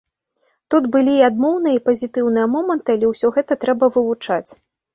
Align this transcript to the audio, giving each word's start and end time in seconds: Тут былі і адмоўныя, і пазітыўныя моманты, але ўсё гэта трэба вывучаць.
Тут 0.73 0.87
былі 0.95 1.13
і 1.17 1.21
адмоўныя, 1.27 1.75
і 1.81 1.85
пазітыўныя 1.91 2.47
моманты, 2.55 2.89
але 2.99 3.07
ўсё 3.15 3.33
гэта 3.39 3.61
трэба 3.67 3.95
вывучаць. 3.95 4.47